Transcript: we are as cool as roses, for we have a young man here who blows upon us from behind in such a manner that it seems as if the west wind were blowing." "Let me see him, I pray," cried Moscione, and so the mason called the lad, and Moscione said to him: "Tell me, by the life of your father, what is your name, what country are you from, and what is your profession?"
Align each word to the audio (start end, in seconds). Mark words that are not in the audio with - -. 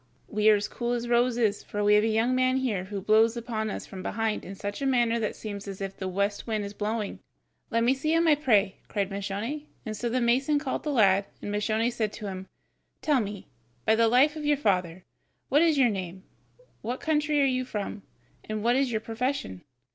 we 0.27 0.49
are 0.49 0.55
as 0.55 0.67
cool 0.67 0.93
as 0.93 1.07
roses, 1.07 1.61
for 1.63 1.83
we 1.83 1.93
have 1.93 2.03
a 2.03 2.07
young 2.07 2.33
man 2.33 2.57
here 2.57 2.85
who 2.85 2.99
blows 2.99 3.37
upon 3.37 3.69
us 3.69 3.85
from 3.85 4.01
behind 4.01 4.43
in 4.43 4.55
such 4.55 4.81
a 4.81 4.85
manner 4.87 5.19
that 5.19 5.29
it 5.29 5.35
seems 5.35 5.67
as 5.67 5.79
if 5.79 5.95
the 5.95 6.07
west 6.07 6.47
wind 6.47 6.63
were 6.63 6.69
blowing." 6.71 7.19
"Let 7.69 7.83
me 7.83 7.93
see 7.93 8.11
him, 8.15 8.27
I 8.27 8.33
pray," 8.33 8.77
cried 8.87 9.11
Moscione, 9.11 9.67
and 9.85 9.95
so 9.95 10.09
the 10.09 10.19
mason 10.19 10.57
called 10.57 10.81
the 10.81 10.91
lad, 10.91 11.25
and 11.39 11.51
Moscione 11.51 11.91
said 11.93 12.11
to 12.13 12.25
him: 12.25 12.47
"Tell 13.03 13.19
me, 13.21 13.45
by 13.85 13.93
the 13.93 14.07
life 14.07 14.35
of 14.35 14.43
your 14.43 14.57
father, 14.57 15.03
what 15.49 15.61
is 15.61 15.77
your 15.77 15.89
name, 15.91 16.23
what 16.81 16.99
country 16.99 17.39
are 17.39 17.45
you 17.45 17.63
from, 17.63 18.01
and 18.45 18.63
what 18.63 18.75
is 18.75 18.91
your 18.91 19.01
profession?" 19.01 19.61